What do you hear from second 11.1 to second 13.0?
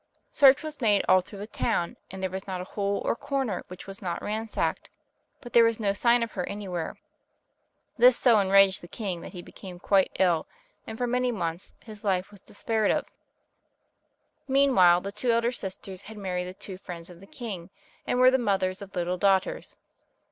months his life was despaired